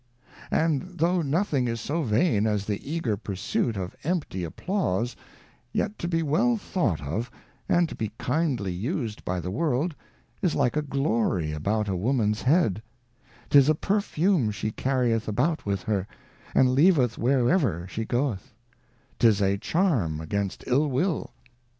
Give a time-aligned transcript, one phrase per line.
[0.49, 5.15] And though nothing is so vain as the eager pursuit of empty Applause,
[5.71, 7.29] yet to be well thought of,
[7.69, 9.93] and to be kindly used by the World,
[10.41, 12.81] is like a Glory about a Womans Head;
[13.51, 16.07] 'tis a Perfume she carrieth about with her,
[16.55, 18.55] and leaveth where ever she goeth;
[19.19, 21.31] 'tis a Charm against Ill will.